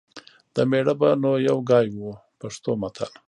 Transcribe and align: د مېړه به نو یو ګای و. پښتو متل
د 0.55 0.57
مېړه 0.69 0.93
به 0.99 1.09
نو 1.23 1.31
یو 1.49 1.57
ګای 1.69 1.87
و. 1.93 1.99
پښتو 2.39 2.71
متل 2.81 3.11